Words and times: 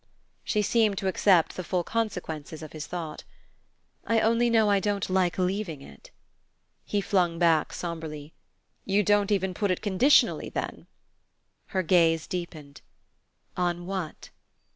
She 0.43 0.63
seemed 0.63 0.97
to 0.97 1.07
accept 1.07 1.55
the 1.55 1.63
full 1.63 1.83
consequences 1.83 2.63
of 2.63 2.71
his 2.71 2.87
thought. 2.87 3.23
"I 4.03 4.19
only 4.19 4.49
know 4.49 4.67
I 4.67 4.79
don't 4.79 5.07
like 5.11 5.37
leaving 5.37 5.83
it." 5.83 6.09
He 6.83 7.01
flung 7.01 7.37
back 7.37 7.71
sombrely, 7.71 8.33
"You 8.83 9.03
don't 9.03 9.31
even 9.31 9.53
put 9.53 9.69
it 9.69 9.83
conditionally 9.83 10.49
then?" 10.49 10.87
Her 11.67 11.83
gaze 11.83 12.25
deepened. 12.25 12.81
"On 13.55 13.85
what?" 13.85 14.31